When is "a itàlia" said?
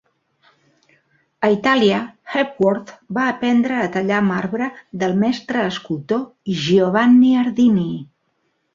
1.47-1.99